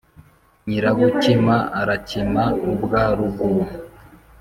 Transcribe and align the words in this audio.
Nyirabukima 0.67 1.55
arakima 1.81 2.43
ubwa 2.71 3.01
ruguru- 3.17 3.65